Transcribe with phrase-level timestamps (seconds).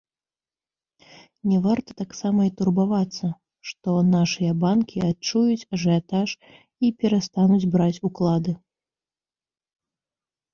[1.49, 3.29] Не варта таксама і турбавацца,
[3.71, 6.29] што нашыя банкі адчуюць ажыятаж
[6.89, 8.57] і перастануць браць уклады.